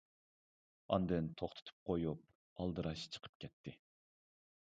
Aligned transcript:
ئاندىن 0.95 1.27
توختىتىپ 1.41 1.91
قويۇپ 1.91 2.63
ئالدىراش 2.65 3.03
چىقىپ 3.17 3.37
كەتتى. 3.45 3.75